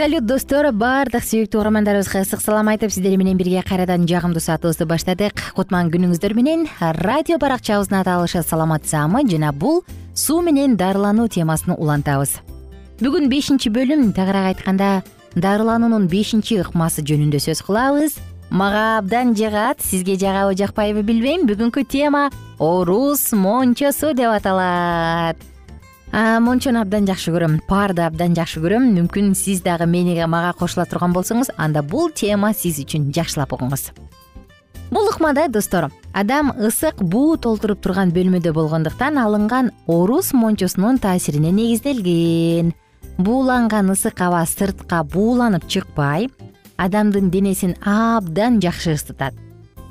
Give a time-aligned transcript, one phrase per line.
[0.00, 5.42] салют достор баардык сүйүктүү угармандарыбызга ысык салам айтып сиздер менен бирге кайрадан жагымдуу саатыбызды баштадык.
[5.52, 9.82] Кутман күнүңүздөр менен радио баракчабыздын аталышы саламат саамы жана бул
[10.14, 12.38] суу менен дарылануу темасын улантабыз.
[13.04, 14.14] Бүгүн бешинчи бөлүм.
[14.16, 15.02] Тагыраак айтканда
[15.36, 18.16] дарылануунун бешинчи ыкмасы жөнүндө сөз кылабыз.
[18.48, 21.44] Мага абдан жагат сизге жагабы жакпайбы билбейм.
[21.44, 25.36] Бүгүнкү тема орус мончосу деп аталат
[26.12, 28.90] мончону абдан жакшы көрөм парды абдан жакшы көрөм.
[28.96, 33.90] Мүмкүн сиз дагы мени мага кошула турган болсоңуз анда бул тема сиз үчүн жакшылап угуңуз.
[34.90, 42.74] Бул ыкмада достор адам ысык буу толтуруп турган бөлмөдө болгондуктан алынган орус мончосунун таасирине негизделген.
[43.18, 46.28] Бууланган ысык аба сыртка бууланып чыкпай
[46.76, 49.34] адамдын денесин абдан жакшы ысытат.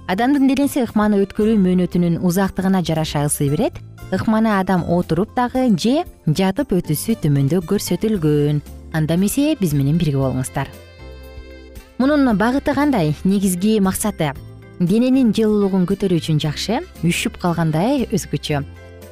[0.10, 3.78] Адамдын денеси ыкманы өткөрүү мөөнөтүнүн узактыгына жараша ысый берет
[4.12, 8.62] ыкманы адам отуруп дагы же жатып өтүүсү төмөндө көрсөтүлгөн.
[8.94, 10.70] Анда эмесе биз менен бирге болуңуздар.
[12.00, 13.14] Мунун багыты кандай?
[13.24, 14.34] Негизги максаты?
[14.80, 18.64] Дененин жылуулугун көтөрүү үчүн жакшы үшүп калганда э өзгөчө.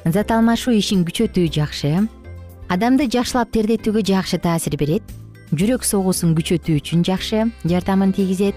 [0.08, 2.08] Зат алмашуу ишин күчөтүү жакшы.
[2.68, 5.02] Адамды жакшылап тердетүүгө жакшы таасир берет.
[5.52, 8.56] Жүрөк согуусун күчөтүү үчүн жакшы жардамын тийгизет.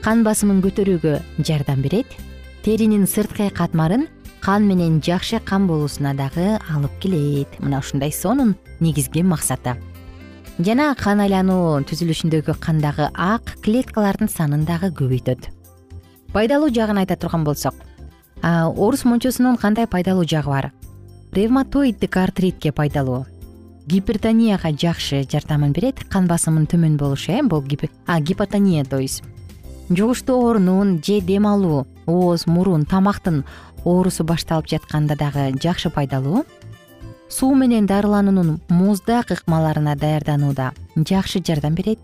[0.00, 2.06] Кан басымын көтөрүүгө жардам берет.
[2.64, 4.08] Теринин сырткы катмарын
[4.40, 7.48] кан менен жакшы кан болуусуна дагы алып келет.
[7.60, 9.76] Мына ушундай сонун негизги максаты.
[10.58, 15.50] Жана кан айлануу түзүлүшүндөгү кандагы ак клеткалардын санын дагы көбөйтөт.
[16.32, 17.74] Пайдалуу жагын айта турган болсок
[18.42, 20.72] орус мончосунун кандай пайдалуу жагы бар?
[21.32, 23.26] Ревматоиддик артритке пайдалуу.
[23.86, 29.22] Гипертонияга жакшы жардамын берет кан басымын төмөн болушу э бул гипотония то есть.
[29.88, 33.44] Жугуштуу оорунун же дем алуу ооз мурун тамактын
[33.86, 36.44] оорусу башталып жатканда дагы жакшы пайдалуу.
[37.30, 42.02] Суу менен дарылануунун муздак ыкмаларына даярданууда жакшы жардам берет.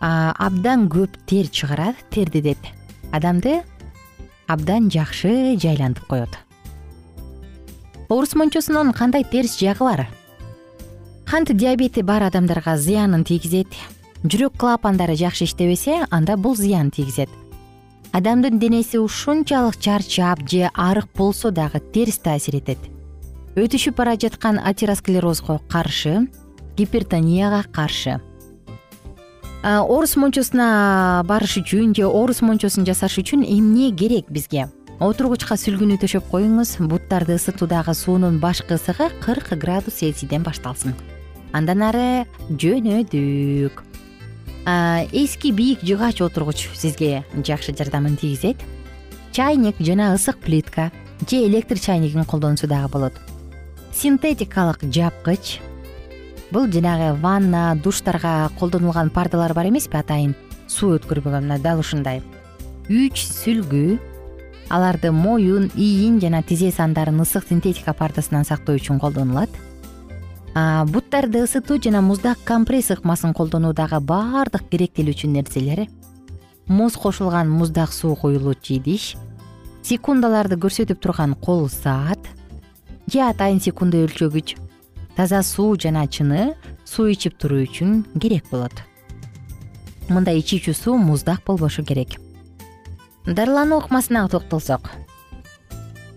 [0.00, 2.58] Абдан көп тер чыгарат тердетет
[3.12, 3.62] адамды
[4.46, 6.38] абдан жакшы жайлантып коет.
[8.08, 10.08] Орус мончосунун кандай терс жагы бар?
[11.26, 13.68] Кант диабети бар адамдарга зыянын тийгизет.
[14.24, 17.28] Жүрөк клапандары жакшы иштебесе анда бул зыян тийгизет
[18.12, 22.78] адамдын денеси ушунчалык чарчап же арык болсо дагы терс таасир этет.
[23.56, 26.28] Өтүшүп бара жаткан атеросклерозго каршы
[26.76, 28.20] гипертонияга каршы.
[29.62, 34.68] Орус мончосуна барыш үчүн же орус мончосун жасаш үчүн эмне керек бизге?
[35.02, 40.94] Отургучка сүлгүнү төшөп коюңуз буттарды ысытуудагы суунун башкы ысыгы кырк градус цельсийден башталсын.
[41.52, 43.82] Андан ары жөнөдүк
[45.12, 48.56] эски бийик жыгач отургуч сизге жакшы жардамын тийгизет.
[49.32, 50.92] Чайник жана ысык плитка
[51.28, 53.14] же электр чайнигин колдонсо дагы болот.
[53.94, 55.60] Синтетикалык жапкыч.
[56.50, 60.34] Бул жанагы ванна душтарга колдонулган пардалар бар эмеспи атайын?
[60.66, 62.22] Суу өткөрбөгөн мына дал ушундай.
[62.88, 63.98] Үч сүлгү.
[64.68, 69.48] Аларды моюн ийин жана тизе сандарын ысык синтетика партасынан сактоо үчүн колдонулат
[70.90, 75.86] буттарды ысытуу жана муздак компресс ыкмасын колдонуу дагы баардык керектелүүчү нерселер
[76.66, 79.16] муз кошулган муздак суу куюлуучу идиш
[79.88, 82.20] секундаларды көрсөтүп турган кол саат.
[83.08, 84.56] Же атайын секунда өлчөгүч.
[85.16, 86.52] Таза суу жана чыны
[86.84, 88.84] суу ичип туруу үчүн керек болот.
[90.12, 92.18] Мындай ичүүчү суу муздак болбошу керек.
[93.24, 94.90] Дарылануу ыкмасына токтолсок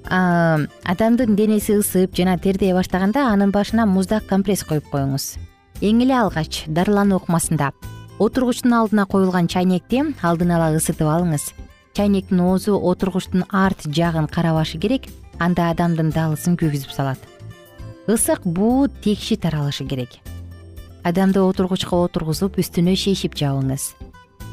[0.09, 5.37] адамдын денеси ысып жана тердей баштаганда анын башына муздак компресс коюп коюңуз.
[5.81, 7.71] Эң эле алгач дарылануу ыкмасында.
[8.19, 11.53] Отургучтун алдына коюлган чайнекти алдын ала ысытып алыңыз.
[11.93, 15.07] Чайнектин оозу отургучтун арт жагын карабашы керек
[15.39, 17.19] анда адамдын даалысын күйгүзүп салат.
[18.07, 20.09] Ысык буу текши таралышы керек.
[21.03, 23.93] Адамды отургучка отургузуп үстүнө шейшип жабыңыз.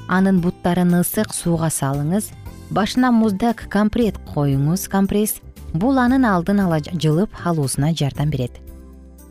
[0.08, 2.32] Анын буттарын ысык сууга салыңыз
[2.70, 4.88] башына муздак компресс коюңуз.
[4.88, 5.40] Компресс
[5.72, 8.52] бул анын алдын ала жылып алуусуна жардам берет.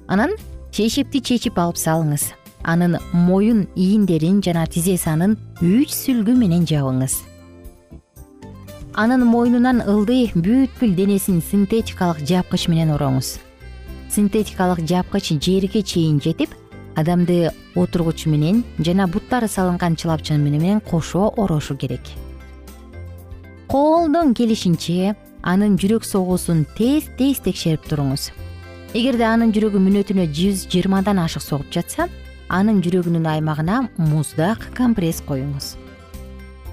[0.07, 0.35] Анан
[0.71, 2.33] шейшипти чечип алып салыңыз.
[2.63, 7.21] Анын моюн ийиндерин жана тизесанын үч сүлгү менен жабыңыз.
[8.93, 13.37] Анын мойнунан ылдый бүткүл денесин синтетикалык жапкыч менен ороңуз.
[14.09, 16.55] Синтетикалык жапкыч жерге чейин жетип
[16.97, 22.01] адамды отургуч менен жана буттары салынган чылапчын менен кошо орошу керек
[23.67, 28.29] колдон келишинче анын жүрөк согуусун тез тез текшерип туруңуз.
[28.95, 32.07] Эгерде анын жүрөгү мүнөтүнө жүз жыйырмадан ашык согуп жатса
[32.47, 35.75] анын жүрөгүнүн аймагына муздак компресс коюңуз.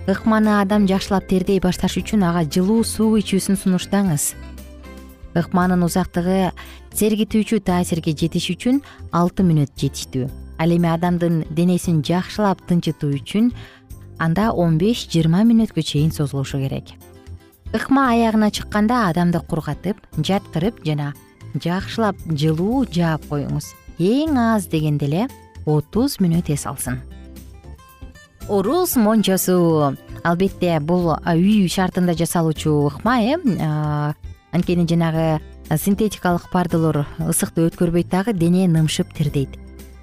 [0.06, 4.30] Ыкманы адам жакшылап тердей башташ үчүн ага жылуу суу ичүүсүн сунуштаңыз.
[5.34, 6.52] Ыкманын узактыгы
[6.94, 10.28] сергитүүчү таасирге жетиш үчүн алты мүнөт жетиштүү.
[10.62, 13.50] Ал эми адамдын денесин жакшылап тынчытуу үчүн
[14.18, 16.94] анда он беш жыйырма мүнөткө чейин созулушу керек.
[17.74, 21.12] Ыкма аягына чыкканда адамды кургатып жаткырып жана
[21.54, 23.72] жакшылап жылуу жаап коюңуз.
[23.98, 25.26] Эң аз дегенде эле
[25.66, 27.00] отуз мүнөт эс алсын.
[28.48, 29.96] Орус мончосу.
[30.24, 34.14] Албетте бул үй шартында жасалуучу ыкма э
[34.54, 39.58] анткени жанагы синтетикалык пардалар ысыкты өткөрбөйт дагы дене нымшып тердейт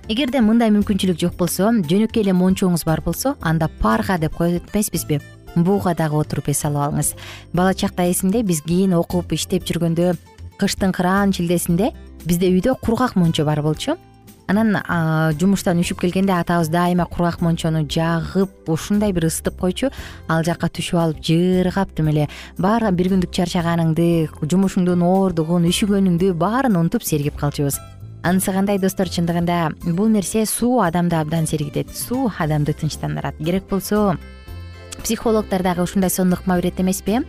[0.09, 5.21] эгерде мындай мүмкүнчүлүк жок болсо жөнөкөй эле мончоңуз бар болсо анда парга деп коет эмеспизби
[5.56, 7.13] буга дагы отуруп эс алып алыңыз.
[7.53, 10.15] Бала чакта эсимде биз кийин окуп иштеп жүргөндө
[10.59, 11.92] кыштын кыраан шилдесинде
[12.25, 13.98] бизде үйдө кургак мончо бар болчу.
[14.48, 14.75] Анан
[15.39, 19.92] жумуштан үшүп келгенде атабыз дайыма кургак мончону жагып ушундай бир ысытып койчу.
[20.27, 22.27] Ал жака түшүп алып жыргап тим эле.
[22.57, 27.80] Баары бир күндүк чарчаганыңды жумушуңдун оордугун үшүгөнүңдү баарын унутуп сергип калчубуз
[28.23, 29.71] анысы кандай достор чындыгында?
[29.95, 33.38] Бул нерсе суу адамды абдан сергитет суу адамды тынчтандырат.
[33.38, 34.18] Керек болсо
[35.03, 37.21] психологдор дагы ушундай сонун ыкма берет эмеспи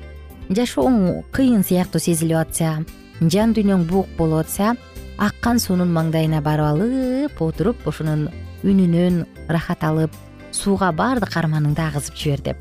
[0.50, 2.85] жашооң кыйын сыяктуу сезилип атса
[3.21, 4.75] жан дүйнөң буук болуп атса
[5.19, 8.29] аккан суунун маңдайына барып алып отуруп ошонун
[8.62, 10.12] үнүнөн ырахат алып
[10.53, 12.56] сууга баардык арманыңды агызып жибер деп.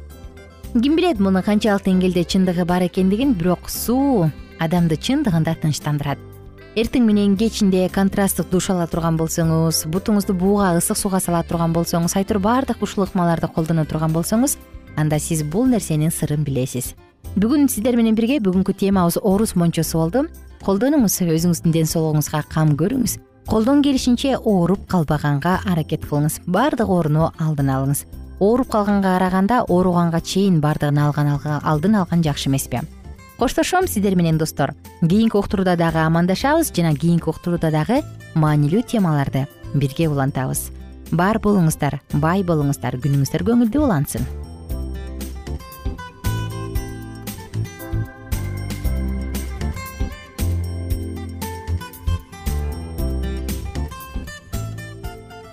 [0.73, 4.29] Ким билет мунун канчалык деңгээлде чындыгы бар экендигин бирок суу
[4.59, 6.30] адамды чындыгында тынчтандырат
[6.71, 12.15] эртең менен кечинде контрасттык душ ала турган болсоңуз бутуңузду бууга ысык сууга сала турган болсоңуз
[12.15, 14.55] айтор баардык ушул ыкмаларды колдоно турган болсоңуз
[14.95, 16.93] анда сиз бул нерсенин сырын билесиз.
[17.35, 20.23] Бүгүн сиздер менен бирге бүгүнкү темабыз орус мончосу болду.
[20.63, 23.17] Колдонуңуз өзүңүздүн ден соолугуңузга кам көрүңүз.
[23.51, 26.39] Колдон келишинче ооруп калбаганга аракет кылыңыз.
[26.47, 28.05] Баардык ооруну алдын алыңыз.
[28.39, 31.03] Ооруп калганга караганда ооруганга чейин баардыгын
[31.63, 32.79] алдын алган жакшы эмеспи
[33.41, 34.75] коштошом сиздер менен достор.
[35.01, 38.03] Кийинки уктурууда дагы амандашабыз жана кийинки уктурууда дагы
[38.35, 40.69] маанилүү темаларды бирге улантабыз.
[41.09, 44.29] Бар болуңуздар бай болуңуздар күнүңүздөр көңүлдүү улансын.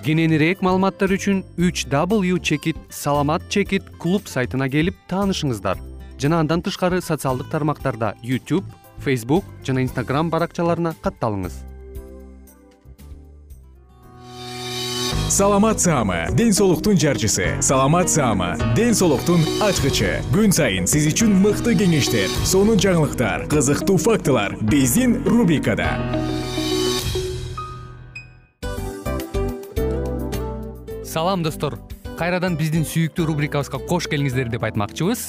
[0.05, 7.01] Кененирээк маалыматтар үчүн үч w чекит саламат чекит клуб сайтына келип таанышыңыздар жана андан тышкары
[7.01, 8.67] социалдык тармактарда youtube
[9.05, 11.65] facebook жана instagram баракчаларына катталыңыз.
[15.29, 17.61] Саламат саама ден соолуктун жарчысы.
[17.63, 20.23] Саламат саама ден соолуктун ачкычы.
[20.33, 25.93] Күн сайын сиз үчүн мыкты кеңештер сонун жаңылыктар кызыктуу фактылар биздин рубрикада.
[31.05, 31.79] Салам достор.
[32.19, 35.29] Кайрадан биздин сүйүктүү рубрикабызга кош келиңиздер деп айтмакчыбыз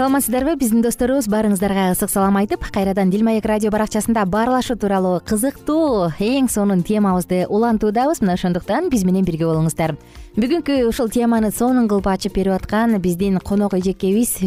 [0.00, 0.54] саламатсыздарбы?
[0.56, 6.48] Биздин досторубуз баарыңыздарга ысык салам айтып кайрадан дил маек радио баракчасында баарлашуу тууралуу кызыктуу эң
[6.48, 8.22] сонун темабызды улантуудабыз.
[8.24, 9.98] Мына ошондуктан биз менен бирге болуңуздар.
[10.40, 14.38] Бүгүнкү ушул теманы сонун кылып ачып берип аткан биздин конок эжекебиз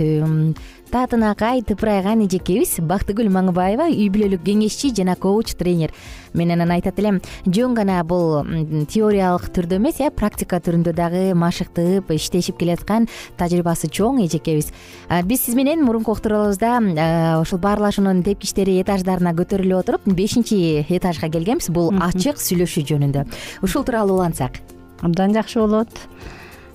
[0.93, 5.89] татынакай тыпырайган эжекебиз бактыгүл маңыбаева үй бүлөлүк кеңешчи жана коуч тренер.
[6.37, 8.43] Мен анан айтат элем жөн гана бул
[8.93, 13.07] теориялык түрдө эмес э практика түрүндө дагы машыктып иштешип келаткан
[13.41, 14.69] тажрыйбасы чоң эжекебиз.
[15.25, 21.89] Биз сиз менен мурунку уктурууларыбызда ушул баарлашуунун тепкичтери этаждарына көтөрүлүп отуруп бешинчи этажга келгенбиз бул
[21.89, 23.25] ачык сүйлөшүү жөнүндө.
[23.65, 24.61] Ушул тууралуу улантсак
[25.01, 25.89] абдан жакшы болот.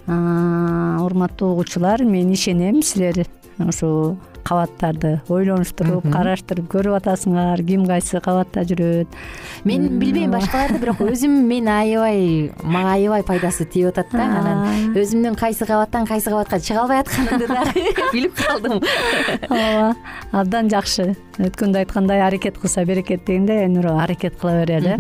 [0.09, 3.27] Урматтуу угуучулар мен ишенем силер
[3.59, 4.17] ушул
[4.49, 9.13] кабаттарды ойлонуштуруп караштырып көрүп атасыңар ким кайсы кабатта жүрөт.
[9.69, 14.27] Мен билбейм башкаларды бирок өзүм мен аябай мага аябай пайдасы тийип атат да.
[14.41, 18.81] Анан өзүмдүн кайсы кабаттан кайсы кабатка чыга албай атканымды дагы билип калдым.
[19.49, 19.97] Ооба
[20.33, 21.15] абдан жакшы.
[21.39, 24.97] Өткөндө айткандай аракет кылса берекет дегендей айнура аракет кыла бер э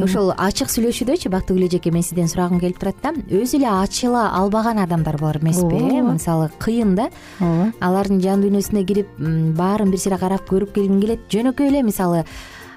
[0.00, 3.12] ушул ачык сүйлөшүүдөчү бактыгүл эжеке мен сизден сурагым келип турат да.
[3.12, 6.00] Өзү эле ачыла албаган адамдар бар эмеспи э?
[6.00, 7.10] Мисалы кыйын да.
[7.40, 7.72] Ооба.
[7.80, 11.28] Алардын жан дүйнөсүнө кирип баарын бир сыйра карап көрүп келгиң келет.
[11.32, 12.24] Жөнөкөй эле мисалы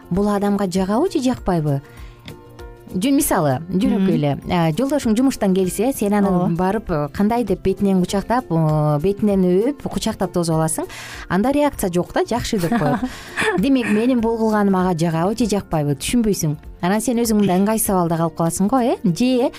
[0.09, 1.81] бул адамга жагабы же жакпайбы
[2.89, 4.31] мисалы жөнөкөй эле
[4.77, 8.49] жолдошуң жумуштан келсе сен аны барып кандай деп бетинен кучактап
[9.03, 10.87] бетинен өөп кучактап тосуп аласың
[11.29, 12.99] анда реакция жок да жакшы деп коет.
[13.59, 18.17] Демек менин бул кылганым ага жагабы же жакпайбы түшүнбөйсүң анан сен өзүң мындай ыңгайсыз абалда
[18.19, 18.95] калып каласың го э?
[19.03, 19.49] Же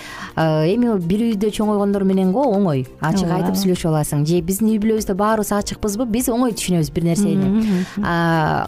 [0.73, 2.87] эми бир үйдө чоңойгондор менен го оңой.
[3.01, 4.25] Ачык айтып сүйлөшүп аласың.
[4.27, 7.85] Же биздин үй бүлөбүздө баарыбыз ачыкпызбы биз оңой түшүнөбүз бир нерсени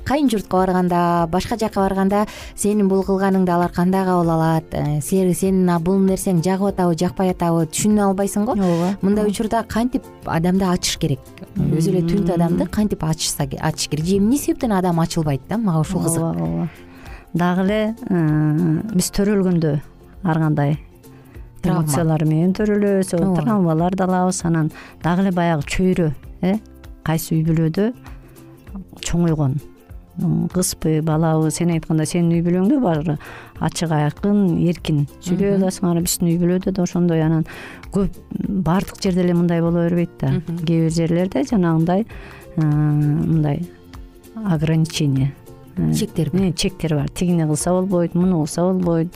[0.08, 1.00] кайын журтка барганда
[1.32, 4.68] башка жака барганда сенин бул кылганыңды алар кандай кабыл алат?
[4.72, 8.56] Э, сенин бул нерсең жагып атабы жакпай атабы түшүнө албайсың го.
[8.56, 8.94] Ооба.
[9.02, 11.20] Мындай учурда кантип адамды ачыш керек?
[11.56, 14.06] Өзү эле түнт адамды кантип ачышса ачыш керек?
[14.06, 15.58] Же эмне себептен адам ачылбайт да?
[15.58, 16.22] Мага ушул кызык.
[16.22, 16.68] ооба ооба
[17.34, 17.80] дагы эле
[18.92, 19.72] биз төрөлгөндө
[20.22, 20.78] ар кандай
[21.62, 24.44] эмоциялар менен төрөлөбүз травмаларды алабыз.
[24.44, 24.70] Анан
[25.02, 26.12] дагы эле баягы чөйрө
[26.42, 26.56] э
[27.04, 27.92] кайсы үй бүлөдө
[29.02, 29.60] чоңойгон
[30.52, 33.16] кызбы балабы сен айткандай сенин үй бүлөңдө баары
[33.64, 37.22] ачык айкын эркин сүйлөй аласыңар биздин үй бүлөдө да ошондой.
[37.24, 37.46] Анан
[37.94, 40.34] көп баардык жерде эле мындай боло бербейт да.
[40.66, 42.06] Кээ бир жерлерде жанагындай
[42.56, 43.62] мындай
[44.34, 45.32] ограничение
[45.76, 46.52] чектер бар.
[46.52, 47.08] Чектер бар.
[47.08, 49.12] Тигини кылса болбойт муну кылса болбойт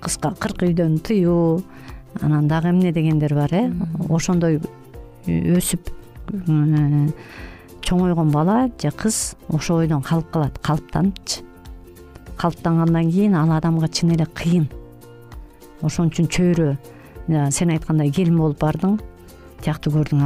[0.00, 1.62] кыска кырк үйдөн тыюу
[2.20, 3.72] анан дагы эмне дегендер бар э?
[4.08, 4.60] Ошондой
[5.26, 5.90] өсүп
[7.82, 11.42] чоңойгон бала же кыз ошол бойдон калып калат калыптаныпчы
[12.36, 14.68] калыптангандан кийин ал адамга чын эле кыйын.
[15.82, 16.76] Ошон үчүн чөйрө
[17.50, 18.98] сен айткандай келин болуп бардың
[19.62, 20.22] тиякты көрдүң.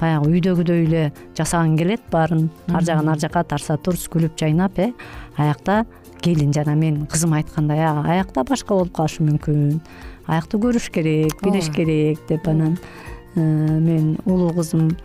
[0.00, 1.04] Баягы үйдөгүдөй эле
[1.38, 4.92] жасагың келет баарын ар жагын ар жака тарса турс күлүп жайнап э
[5.36, 5.84] аякта
[6.24, 9.80] келин жана мен кызым айткандай аякта башка болуп калышы мүмкүн
[10.26, 12.78] аякты көрүш керек билиш керек деп анан
[13.36, 14.96] э, мен улуу кызым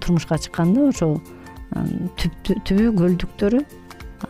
[0.00, 1.18] турмушка чыкканда ошол
[2.46, 3.64] түбү көлдүктөрү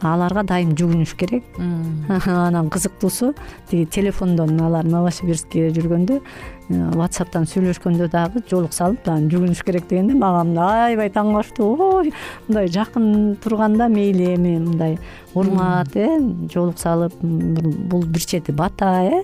[0.00, 1.44] аларга дайым жүгүнүш керек.
[2.26, 3.34] Анан кызыктуусу
[3.70, 6.20] тиги телефондон алар новосибирскте жүргөндө
[6.68, 11.68] ватсаптан сүйлөшкөндө дагы жолук салып анан жүгүнүш керек дегенде мага мындай аябай таң калыштуу
[12.00, 12.10] ой
[12.48, 14.98] мындай жакын турганда мейли эми мындай
[15.34, 16.18] урмат э
[16.52, 19.22] жолук салып бул бир чети бата э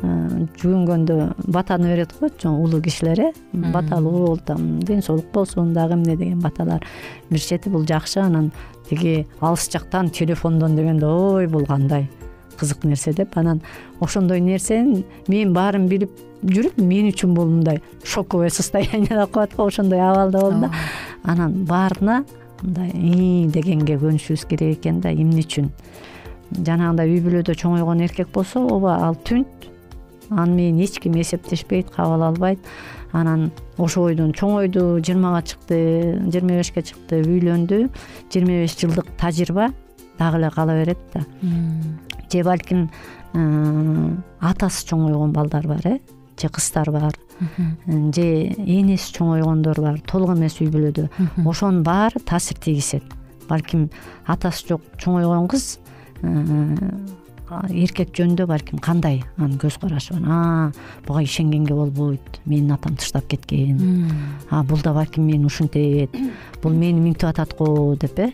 [0.00, 1.16] жүгүнгөндө
[1.52, 6.16] батаны берет го чоң улуу кишилер э баталуу бол там ден соолук болсун дагы эмне
[6.16, 6.84] деген баталар.
[7.30, 8.50] Бир чети бул жакшы анан
[8.88, 12.08] тиги алыс жактан телефондон дегенде ой бул кандай
[12.58, 13.36] кызык нерсе деп.
[13.36, 13.60] Анан
[14.00, 16.10] ошондой нерсени мен баарын билип
[16.42, 20.70] жүрүп мен үчүн бул мындай шоковое состояние деп коет го ошондой абалда болдум да.
[21.24, 22.24] Анан баарына
[22.62, 25.70] мындай ии дегенге көнүшүбүз керек экен да эмне үчүн?
[26.50, 29.69] Жанагындай үй бүлөдө чоңойгон эркек болсо ооба ал түнт
[30.30, 32.58] аны менен эч ким эсептешпейт кабыл албайт.
[33.12, 37.88] Анан ошо бойдон чоңойду жыйырмага чыкты жыйырма бешке чыкты үйлөндү
[38.30, 39.72] жыйырма беш жылдык тажрыйба
[40.18, 41.24] дагы эле кала берет да.
[42.30, 42.88] Же балким
[44.40, 45.98] атасы чоңойгон балдар бар э
[46.40, 47.14] же кыздар бар.
[47.86, 51.08] Же энеси чоңойгондор бар толук эмес үй бүлөдө.
[51.44, 53.02] Ошонун баары таасир тийгизет.
[53.48, 53.90] Балким
[54.26, 55.80] атасы жок чоңойгон кыз
[57.50, 60.72] эркек жөнүндө балким кандай анын көз карашы бар
[61.06, 64.10] буга ишенгенге болбойт менин атам тыштап кеткен.
[64.50, 66.14] А бул да балким мени ушинтет.
[66.62, 68.32] Бул мени минтип атат го деп э?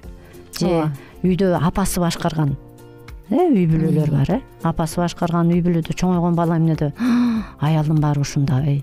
[0.58, 0.90] Же
[1.22, 2.56] үйдө апасы башкарган
[3.30, 3.38] э?
[3.38, 4.40] Үй бүлөлөр бар э?
[4.62, 6.92] Апасы башкарган үй бүлөдө чоңойгон бала эмнеде
[7.60, 8.82] аялдын баары ушундай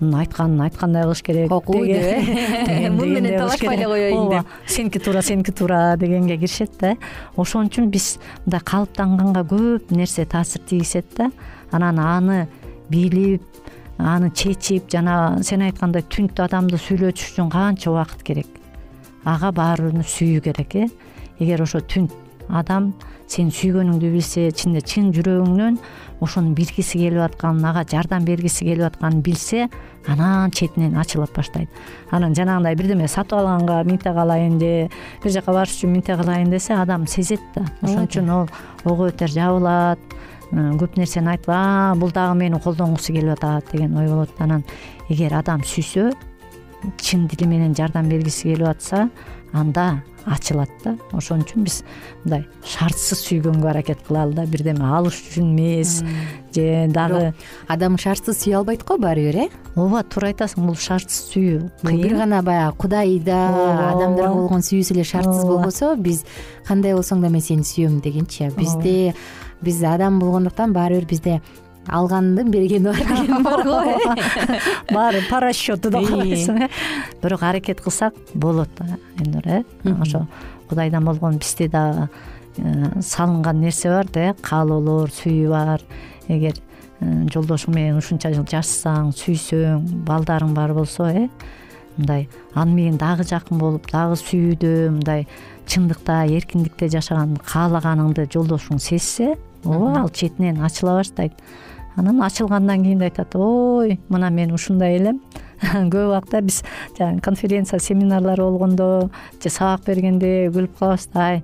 [0.00, 4.46] айтканын айткандай кылыш керек окуй деп муну менен талашпай эле коеюн деп.
[4.66, 6.94] Сеники туура сеники туура дегенге киришет да.
[7.36, 11.30] Ошон үчүн биз мындай калыптанганга көп нерсе таасир тийгизет да.
[11.72, 12.48] Анан аны
[12.88, 13.42] билип
[13.98, 18.46] аны чечип жана сен айткандай түнт адамды сүйлөтүш үчүн канча убакыт керек?
[19.24, 20.86] Ага баары бирөөнү сүйүү керек э?
[21.42, 22.14] Эгер ошо түнт
[22.48, 22.92] адам
[23.28, 25.78] сени сүйгөнүңдү билсе ичинде чын жүрөгүңнөн
[26.24, 29.68] ошону билгиси келип атканын ага жардам бергиси келип атканын билсе
[30.08, 31.68] анан четинен ачылып баштайт.
[32.10, 34.88] Анан жанагындай бирдеме сатып алганга минте кылайын же
[35.22, 37.66] бир жака барыш үчүн минте кылайын десе адам сезет да.
[37.82, 38.48] Ошон үчүн ол
[38.84, 39.98] ого бетер жабылат
[40.52, 44.64] көп нерсени айтып а бул дагы мени колдонгусу келип атат деген ой болот анан
[45.08, 46.14] эгер адам сүйсө
[46.96, 49.10] чын дили менен жардам бергиси келип атса
[49.52, 50.96] анда ачылат да.
[51.12, 51.82] Ошон үчүн биз
[52.24, 56.02] мындай шартсыз сүйгөнгө аракет кылалы да бирдеме алыш үчүн эмес.
[56.54, 57.34] Же дагы
[57.68, 59.48] адам шартсыз сүйө албайт го баары бир э?
[59.76, 61.60] Ооба туура айтасың бул шартсыз сүйүү.
[61.84, 63.38] Кыйын бир гана баягы кудайда
[63.92, 66.24] адамдарга болгон сүйүүсү эле шартсыз болбосо биз
[66.66, 68.50] кандай болсоң да мен сени сүйөм дегенчи.
[68.56, 69.14] Бизде
[69.62, 71.40] биз адам болгондуктан баары бир бизде
[71.88, 73.80] алгандын бергени бар деген бар го
[74.92, 76.68] баары по расчету деп калбайсың э.
[77.22, 78.70] Бирок аракет кылсак болот
[79.20, 79.62] элнур э.
[80.00, 80.26] Ошо
[80.68, 82.08] кудайдан болгон бизде дагы
[82.56, 84.34] э, салынган нерсе бар да э.
[84.40, 85.82] Каалоолор сүйүү бар.
[86.28, 86.56] Эгер
[87.00, 91.28] э, жолдошуң менен ушунча жыл жашасаң сүйсөң балдарың бар болсо э.
[91.96, 95.26] Мындай аны менен дагы жакын болуп дагы сүйүүдө мындай
[95.68, 101.34] чындыкта эркиндикте жашаганды каалаганыңды жолдошуң сезсе ооба ал четинен ачыла баштайт
[101.98, 105.20] анан ачылгандан кийин да айтат ой мына мен ушундай элем
[105.62, 106.62] көп убакта биз
[106.98, 109.10] жанаг конференция семинарлар болгондо
[109.42, 111.42] же сабак бергенде күлүп калабыз да ай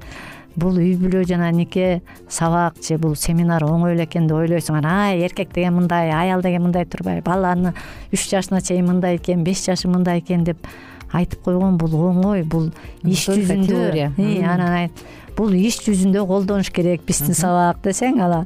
[0.54, 5.00] бул үй бүлө жана нике сабак же бул семинар оңой эле экен деп ойлойсуң анан
[5.08, 7.74] ай эркек деген мындай аял деген мындай турбайбы баланы
[8.12, 10.68] үч жашына чейин мындай экен беш жашы мындай экен деп
[11.14, 12.70] айтып койгон бул оңой бул
[13.02, 14.14] иш жүзүндө.
[14.46, 14.90] анан
[15.36, 18.44] бул иш жүзүндө колдонуш керек биздин сабак десең ала.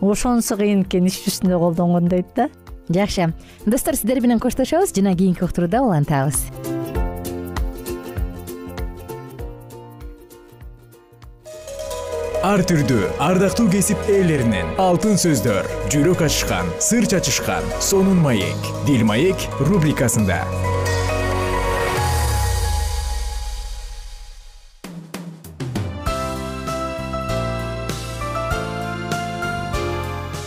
[0.00, 2.48] Ошонусу кыйын экен иш жүзүндө колдонгон дейт да.
[2.92, 3.32] Жакшы.
[3.64, 4.92] Достор сиздер менен коштошобуз.
[4.94, 6.46] Жана кийинки уктурууда улантабыз.
[12.42, 18.66] Ар түрдүү ардактуу кесип ээлеринен алтын сөздөр жүрөк ачышкан сыр чачышкан сонун маек.
[18.82, 20.42] Дил маек рубрикасында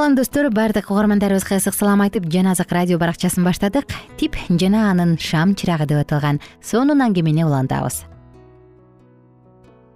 [0.00, 3.84] салам достор баардык угармандарыбызга ысык салам айтып жан азык радио баракчасын баштадык.
[4.16, 8.06] Тип жана анын шам чырагы деп аталган сонун аңгемени улантабыз.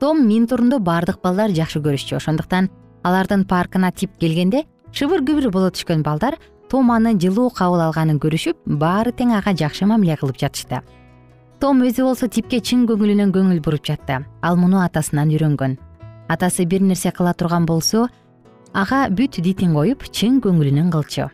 [0.00, 2.18] Том мин турунду баардык балдар жакшы көрүшчү.
[2.20, 2.68] Ошондуктан
[3.02, 6.36] алардын паркына тип келгенде шыбыр күбүр боло түшкөн балдар
[6.68, 10.82] том аны жылуу кабыл алганын көрүшүп баары тең ага жакшы мамиле кылып жатышты.
[11.60, 15.78] Том өзү болсо типке чын көңүлүнөн көңүл буруп жатты ал муну атасынан үйрөнгөн.
[16.28, 18.10] Атасы бир нерсе кыла турган болсо
[18.74, 21.28] ага бүт дитин коюп чын көңүлүнөн кылчу.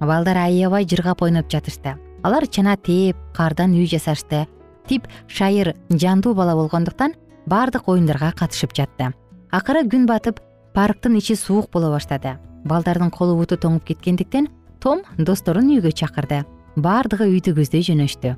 [0.00, 1.96] Балдар аябай жыргап ойноп жатышты.
[2.24, 4.46] Алар чана тээп кардан үй жасашты.
[4.88, 7.14] Тип шайыр жандуу бала болгондуктан
[7.46, 9.12] баардык оюндарга катышып жатты.
[9.52, 10.40] Акыры күн батып
[10.74, 12.38] парктын ичи суук боло баштады.
[12.64, 14.48] Балдардын колу буту тоңуп кеткендиктен
[14.80, 16.44] том досторун үйгө чакырды.
[16.76, 18.34] Баардыгы үйдү көздөй жөнөштү.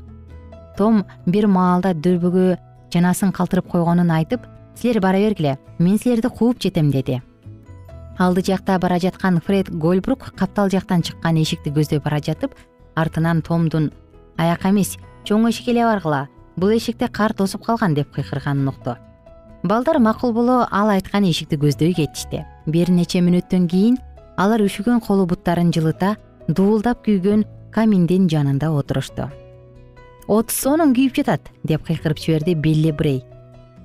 [0.76, 2.58] Том бир маалда дөбөгө
[2.90, 7.20] чанасын калтырып койгонун айтып силер бара бергиле мен силерди кууп жетем деди
[8.20, 12.54] алды жакта бара жаткан фред гольбрук каптал жактан чыккан эшикти көздөй бара жатып
[12.94, 13.90] артынан томдун
[14.36, 18.96] аяк эмес чоң эшик эле баргыла бул эшикте кар тосуп калган деп кыйкырганын укту
[19.62, 22.44] балдар макул боло ал айткан эшикти көздөй кетишти.
[22.66, 23.98] Бир нече мүнөттөн кийин
[24.36, 26.16] алар үшүгөн колу буттарын жылыта
[26.48, 29.28] дуулдап күйгөн каминдин жанында отурушту.
[30.28, 33.22] От сонун күйүп жатат деп кыйкырып жиберди билли брей.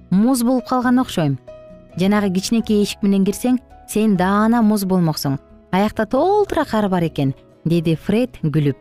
[0.09, 1.37] Муз болуп калган окшойм.
[1.97, 5.37] Жанагы кичинекей эшик менен кирсең сен даана муз болмоксуң.
[5.71, 7.33] Аякта толтура кар бар экен
[7.65, 8.75] деди фред күлүп.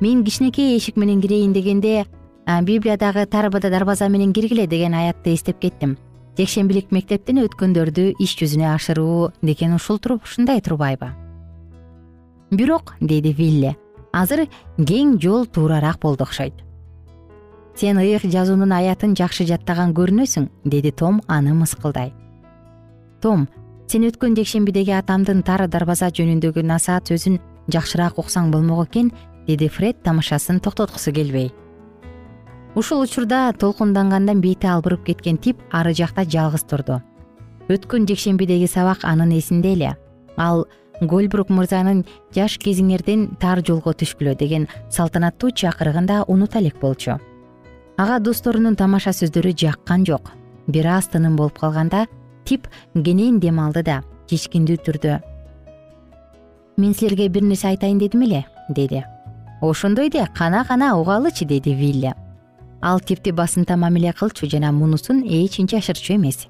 [0.00, 2.06] Мен кичинекей эшик менен кирейин дегенде
[2.46, 5.96] библиядагы тарбада дарбаза менен киргиле деген аятты эстеп кеттим.
[6.36, 11.14] Жекшембилик мектептен өткөндөрдү иш жүзүнө ашыруу деген ушул ушундай турбайбы
[12.50, 13.74] бирок деди вилли
[14.12, 14.46] азыр
[14.78, 16.54] кең жол туурараак болду окшойт
[17.74, 22.14] сен ыйык жазуунун аятын жакшы жаттаган көрүнөсүң деди том аны мыскылдай.
[23.20, 23.48] Том
[23.86, 27.38] сен өткөн жекшембидеги атамдын тар дарбаза жөнүндөгү насаат сөзүн
[27.70, 29.12] жакшыраак уксаң болмок экен
[29.46, 31.52] деди фред тамашасын токтоткусу келбей.
[32.74, 37.00] Ушул учурда толкундангандан бети албырып кеткен тип ары жакта жалгыз турду.
[37.68, 39.96] Өткөн жекшембидеги сабак анын эсинде эле.
[40.36, 40.66] Ал
[41.00, 47.18] гольбрук мырзанын жаш кезиңерден тар жолго түшкүлө деген салтанаттуу чакырыгын да унута элек болчу.
[47.96, 50.32] Ага досторунун тамаша сөздөрү жаккан жок.
[50.66, 52.06] Бир аз тыным болуп калганда
[52.46, 55.22] тип кенен дем алды да кечкиндүү түрдө
[56.76, 59.04] мен силерге бир нерсе айтайын дедим эле деди.
[59.62, 62.14] Ошондой де кана кана угалычы деди вилли.
[62.82, 66.48] Ал типти басымта мамиле кылчу жана мунусун эч жашырчу эмес.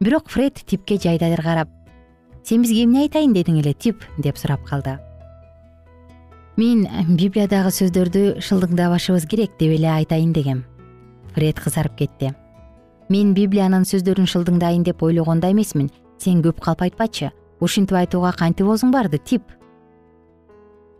[0.00, 1.68] Бирок фред типке жайдайыр карап
[2.44, 4.98] сен бизге эмне айтайын дедиң эле тип деп сурап калды.
[6.56, 6.86] Мен
[7.16, 10.64] библиядагы сөздөрдү шылдыңдабашыбыз керек деп эле айтайын дегем.
[11.34, 12.34] Фред кызарып кетти
[13.08, 15.90] мен библиянын сөздөрүн шылдыңдайын деп ойлогон да эмесмин.
[16.18, 17.30] Сен көп калп айтпачы.
[17.60, 19.42] Ушинтип айтууга кантип оозуң барды тип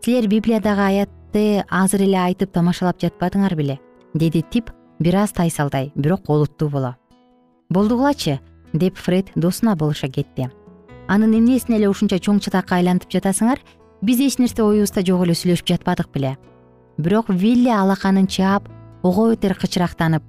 [0.07, 3.73] силер библиядагы аятты азыр эле айтып тамашалап жатпадыңар беле
[4.13, 4.69] деди тип
[5.03, 6.93] бир аз тайсалдай бирок олуттуу боло.
[7.69, 8.39] Болдугулачы
[8.71, 10.47] деп фред досуна болуша кетти.
[11.09, 13.59] Анын эмнесине эле ушунча чоң чатакка айлантып жатасыңар
[14.01, 16.37] биз эч нерсе оюбузда жок эле сүйлөшүп жатпадык беле
[16.97, 18.69] бирок вилли алаканын чаап
[19.03, 20.23] ого бетер кычырактанып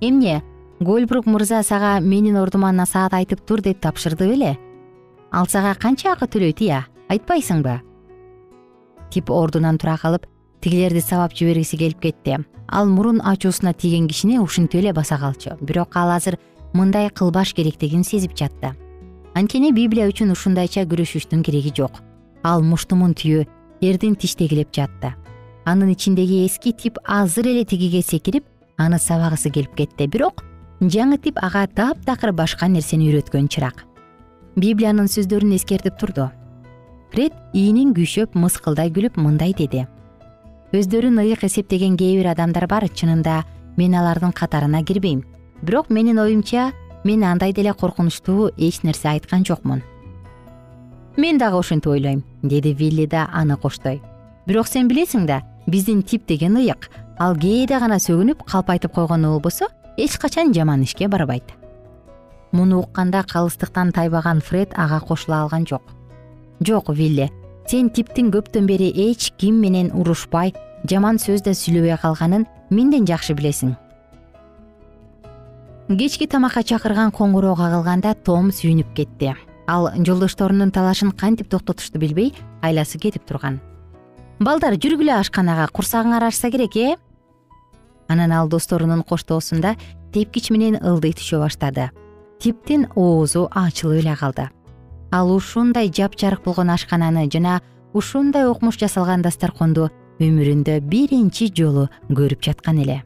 [0.00, 0.42] эмне
[0.80, 4.56] гольбрук мырза сага менин ордума насаат айтып тур деп тапшырды беле
[5.30, 7.80] ал сага канча акы төлөйт ыя айтпайсыңбы
[9.10, 10.26] тип ордунан тура калып
[10.60, 12.38] тигилерди сабап жибергиси келип кетти.
[12.68, 15.56] Ал мурун ачуусуна тийген кишини ушинтип эле баса калчу.
[15.60, 16.38] Бирок ал азыр
[16.72, 18.74] мындай кылбаш керектигин сезип жатты.
[19.34, 22.00] Анткени библия үчүн ушундайча күрөшүштүн кереги жок.
[22.42, 23.46] Ал муштумун түйө
[23.80, 25.14] эрдин тиштегилеп жатты.
[25.64, 28.44] Анын ичиндеги эски тип азыр эле тигиге секирип
[28.80, 30.08] аны сабагысы келип кетти.
[30.08, 30.42] Бирок
[30.80, 33.84] жаңы тип ага таптакыр башка нерсени үйрөткөн чырак
[34.56, 36.30] библиянын сөздөрүн эскертип турду.
[37.12, 39.86] Фред ийнин күйшөп мыскылдай күлүп мындай деди.
[40.72, 43.42] Өздөрүн ыйык эсептеген кээ бир адамдар бар чынында
[43.76, 45.24] мен алардын катарына кирбейм.
[45.62, 46.72] Бирок менин оюмча
[47.04, 49.82] мен андай деле коркунучтуу эч нерсе айткан жокмун
[51.16, 54.00] мен дагы ошентип ойлойм деди вилли да аны коштой.
[54.46, 56.90] Бирок сен билесиң да биздин тип деген ыйык
[57.20, 59.68] ал кээде гана сөгүнүп калп айтып койгону болбосо
[60.00, 61.44] эч качан жаман ишке барбайт.
[62.52, 65.82] Муну укканда калыстыктан тайбаган фред ага кошула алган жок.
[66.64, 67.30] Жок вилли
[67.68, 70.54] сен типтин көптөн бери эч ким менен урушпай
[70.88, 73.76] жаман сөз да сүйлөбөй калганын менден жакшы билесиң.
[75.90, 79.34] Кечки тамакка чакырган коңгуроо кагылганда том сүйүнүп кетти.
[79.68, 83.60] Ал жолдошторунун талашын кантип токтотушту билбей айласы кетип турган.
[84.40, 86.96] Балдар жүргүлө ашканага курсагыңар ачса керек э
[88.10, 89.76] анан ал досторунун коштоосунда
[90.12, 91.90] тепкич менен ылдый түшө баштады.
[92.42, 94.48] Типтин оозу ачылып эле калды.
[95.12, 97.60] Ал ушундай жапжарык болгон ашкананы жана
[97.94, 103.02] ушундай укмуш жасалган дасторконду өмүрүндө биринчи жолу көрүп жаткан эле.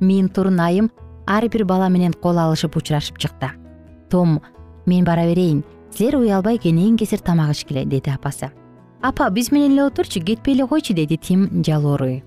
[0.00, 0.90] Мин турун айым
[1.26, 3.50] ар бир бала менен кол алышып учурашып чыкты.
[4.10, 4.40] Том
[4.86, 5.64] мен бара берейин.
[5.90, 8.52] Силер уялбай кенен кесир тамак ичкиле деди апасы
[9.02, 12.22] апа биз менен эле отурчу кетпей эле койчу деди тим жалооруй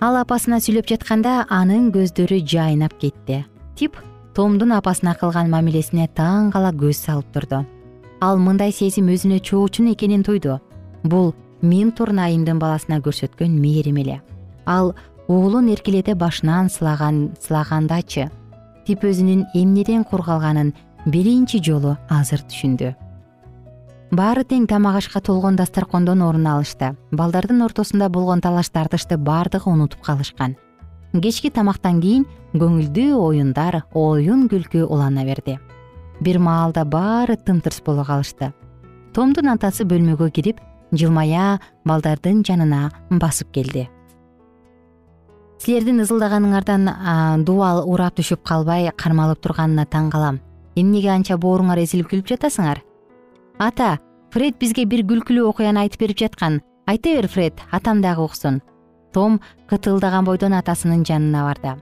[0.00, 3.44] ал апасына сүйлөп жатканда анын көздөрү жайнап кетти.
[3.74, 3.96] Тип
[4.34, 7.64] томдун апасына кылган мамилесине таң кала көз салып турду.
[8.20, 10.60] Ал мындай сезим өзүнө чоочун экенин тойду.
[11.02, 14.20] Бул минтур айымдын баласына көрсөткөн мээрим эле.
[14.66, 14.94] Ал
[15.26, 18.30] уулун эркелете башынан сылаган сылагандачы.
[18.86, 20.22] Тип өзүнүн эмнеден кур
[21.06, 22.94] биринчи жолу азыр түшүндү
[24.10, 26.94] баары тең тамак ашка толгон дасторкондон орун алышты.
[27.12, 30.56] Балдардын ортосунда болгон талаш тартышты баардыгы унутуп калышкан.
[31.12, 35.58] Кечки тамактан кийин көңүлдүү оюндар оюн күлкү улана берди.
[36.20, 38.52] Бир маалда баары тымтырс боло калышты.
[39.14, 40.60] Томдун атасы бөлмөгө кирип
[40.92, 43.88] жылмая балдардын жанына басып келди.
[45.58, 50.40] Силердин ызылдаганыңардан дубал урап түшүп калбай кармалып турганына таң калам.
[50.76, 52.84] Эмнеге анча бооруңар эзилип күлүп жатасыңар
[53.58, 53.98] ата
[54.32, 56.60] фред бизге бир күлкүлүү окуяны айтып берип жаткан.
[56.86, 58.60] Айта бер фред атам дагы уксун
[59.12, 61.74] том кытылдаган бойдон атасынын жанына барды.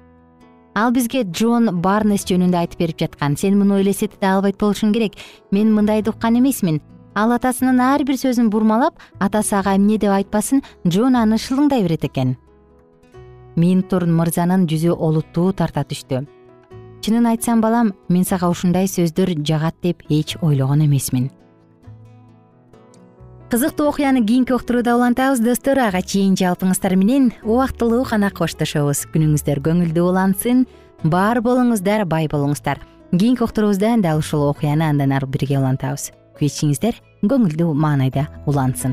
[0.75, 3.37] Ал бизге джон барнес жөнүндө айтып берип жаткан.
[3.37, 5.17] Сен муну элестете албайт болушуң керек.
[5.51, 6.81] Мен мындайды уккан эмесмин.
[7.15, 12.05] Ал атасынын ар бир сөзүн бурмалап атасы ага эмне деп айтпасын джон аны шылыңдай берет
[12.05, 12.37] экен.
[13.57, 16.27] Минтур мырзанын жүзү олуттуу тарта түштү.
[17.01, 21.31] Чынын айтсам балам мен сага ушундай сөздөр жагат деп эч ойлогон эмесмин
[23.57, 25.79] кызыктуу окуяны кийинки уктурууда улантабыз достор.
[25.81, 29.07] Ага чейин жалпыңыздар менен убактылуу гана коштошобуз.
[29.15, 30.67] Күнүңүздөр көңүлдүү улансын
[31.01, 32.85] бар болуңуздар бай болуңуздар.
[33.17, 36.11] Кийинки уктуруубузда дал ушул окуяны андан ары бирге улантабыз.
[36.37, 38.93] Кечиңиздер көңүлдүү маанайда улансын